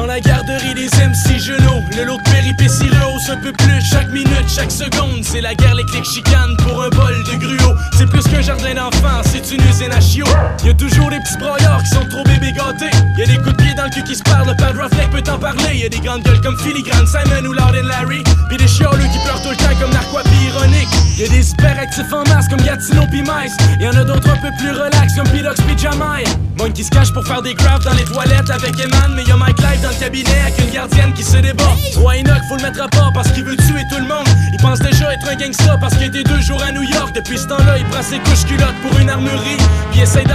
[0.00, 4.08] Dans la garderie des MC genoux, le lot de péripéties rehausse un peu plus chaque
[4.08, 5.22] minute, chaque seconde.
[5.22, 7.74] C'est la guerre, les clics chicanes pour un bol de gruau.
[7.98, 10.24] C'est plus qu'un jardin d'enfants, c'est une usine à chiots.
[10.64, 12.96] Y a toujours des petits broyards qui sont trop bébés gâtés.
[13.18, 15.10] Y a des coups de pied dans le cul qui se parlent, le pad Fleck
[15.10, 15.76] peut t'en parler.
[15.76, 18.24] Y a des grandes gueules comme Filigrane, Simon ou Lord and Larry.
[18.48, 20.88] Pis des chioleux qui pleurent tout le temps comme Narquois pis ironique.
[21.18, 23.54] Y a des hyperactifs en masse comme Gatineau pis Mice.
[23.78, 24.99] Y en a d'autres un peu plus relax
[26.60, 29.30] Mon qui se cache pour faire des grabs dans les toilettes avec Eman, mais y
[29.30, 31.72] a Mike Live dans le cabinet avec une gardienne qui se débat.
[31.96, 34.28] Roy Enoch, faut le mettre à part parce qu'il veut tuer tout le monde.
[34.52, 37.14] Il pense déjà être un gangsta parce qu'il était deux jours à New York.
[37.14, 39.56] Depuis ce temps-là, il prend ses couches culottes pour une armurerie.
[39.90, 40.26] Puis essaye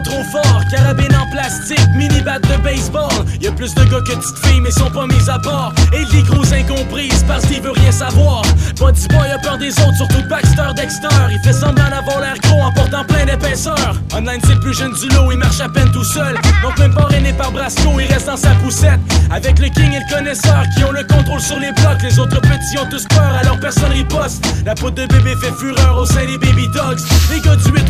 [0.00, 0.62] trop fort.
[0.70, 3.08] Carabine en plastique, mini bat de baseball.
[3.40, 5.72] Y a plus de gars que de petites filles, mais sont pas mis à part.
[5.92, 8.42] Et des grosses incomprises parce qu'il veut rien savoir.
[8.78, 11.08] Buddy Boy a peur des autres, surtout Baxter Dexter.
[11.30, 13.96] Il fait semblant d'avoir l'air gros en portant plein d'épaisseur.
[14.14, 16.34] Online, c'est plus jeune du lot, il marche à peine tout seul.
[16.62, 19.00] Donc même pas rené par Brasco, il reste dans sa poussette.
[19.30, 22.02] Avec le king et le connaisseur qui ont le contrôle sur les blocs.
[22.02, 24.44] Les autres petits ont tous peur, alors personne riposte.
[24.64, 26.87] La peau de bébé fait fureur au sein des baby dogs.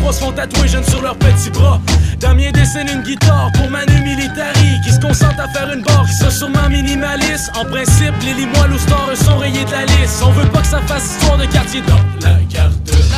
[0.09, 1.79] 8-3 se font tatouer jeunes sur leurs petits bras.
[2.19, 6.15] Damien dessine une guitare pour Manu Militari qui se concentre à faire une barre qui
[6.15, 7.51] sera sûrement minimaliste.
[7.55, 10.21] En principe, les limois ou stars sont rayés de la liste.
[10.25, 13.09] On veut pas que ça fasse histoire de quartier dans la garderie.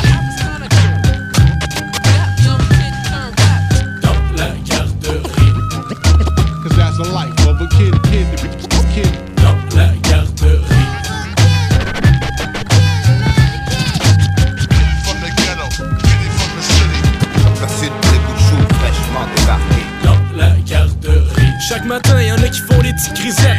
[4.02, 5.52] Dans la garderie.
[6.62, 8.71] Cause that's life of a kid, kid,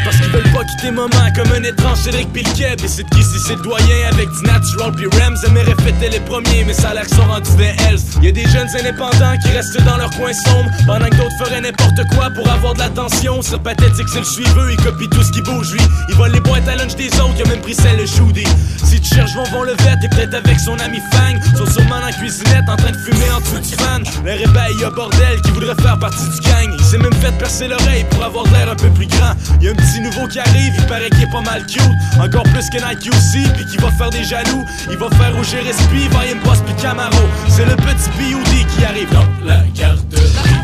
[0.03, 2.79] parce qu'ils veulent pas quitter maman comme un étrange Cédric Pilkeb.
[2.83, 5.37] Et c'est de qui si c'est le doyen avec du natural puis Rams.
[5.45, 7.99] Aimeraient fêter les premiers, mais ça a l'air qu'ils sont rendus des Hells.
[8.21, 11.61] Y a des jeunes indépendants qui restent dans leur coin sombre pendant que d'autres feraient
[11.61, 13.41] n'importe quoi pour avoir de l'attention.
[13.41, 15.81] Sur pathétique, c'est le suiveux, il copie tout ce qui bouge, lui.
[16.09, 18.45] Il vole les boîtes à lunch des autres, il a même pris celle le Shoody.
[18.83, 21.57] Si tu cherches Von Von Levet, t'es peut-être avec son ami Fang.
[21.57, 23.12] Sont sûrement dans la cuisinette en train de fumer
[23.61, 24.03] du fan.
[24.23, 26.69] Le réveil, y'a bordel qui voudrait faire partie du gang.
[26.77, 29.33] Il s'est même fait percer l'oreille pour avoir l'air un peu plus grand.
[29.61, 31.81] Y'a un petit nouveau qui arrive, il paraît qu'il est pas mal cute.
[32.19, 34.63] Encore plus que Nike aussi, puis qui va faire des jaloux.
[34.89, 37.23] Il va faire Roger Respi, Brian Boss puis Camaro.
[37.47, 40.62] C'est le petit POD qui arrive dans la garderie.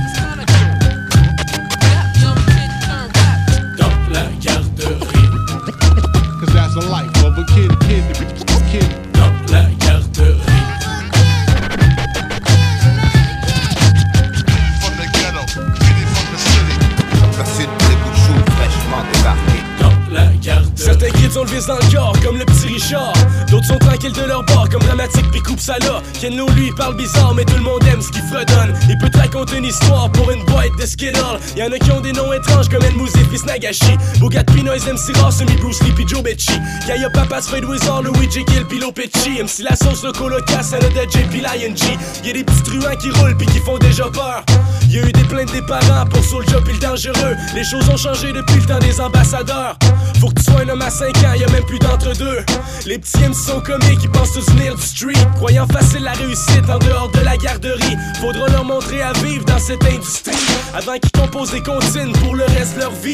[21.29, 23.13] Kids ont le vice dans le corps, comme le petit Richard.
[23.49, 26.01] D'autres sont tranquilles de leur bord, comme Dramatique pis coupe ça là.
[26.19, 28.73] Kenlo, lui, parle bizarre, mais tout le monde aime ce qu'il fredonne.
[28.89, 31.39] Il peut te raconter une histoire pour une boîte de Skittles.
[31.55, 33.97] Y'en a qui ont des noms étranges comme Elmouzi pis Snagashi.
[34.19, 36.59] Bogat Pinoy, MC Semi Bruce Lee pis Joe Becci.
[36.87, 38.43] Kaya Papas, Fred Wizard, Louis J.
[38.45, 39.41] Kill pis Lopechi.
[39.41, 41.97] MC La Sauce, le Coloca, ça le DJ pis Lion G.
[42.23, 44.43] Y'a des petits truands qui roulent pis qui font déjà peur.
[44.89, 47.35] Y'a eu des plaintes des parents pour Soulja pis le dangereux.
[47.53, 49.77] Les choses ont changé depuis le temps des ambassadeurs.
[50.19, 52.39] Faut que tu sois un homme à 5 ans, y'a même plus d'entre-deux.
[52.85, 55.13] Les petits MC sont comiques, ils pensent tous venir du street.
[55.35, 57.95] Croyant facile la réussite en dehors de la garderie.
[58.19, 60.35] Faudra leur montrer à vivre dans cette industrie.
[60.73, 63.13] Avant qu'ils composent des comptines pour le reste de leur vie.